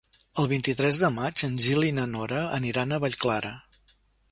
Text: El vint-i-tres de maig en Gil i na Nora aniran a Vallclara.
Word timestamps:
El 0.43 0.47
vint-i-tres 0.53 0.99
de 1.01 1.09
maig 1.17 1.43
en 1.49 1.53
Gil 1.67 1.85
i 1.91 1.93
na 1.99 2.07
Nora 2.15 2.41
aniran 2.61 2.91
a 2.91 3.01
Vallclara. 3.07 3.55